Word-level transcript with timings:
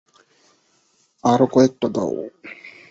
আরও 1.23 1.45
কয়েকটা 1.53 1.87
দেও? 1.95 2.13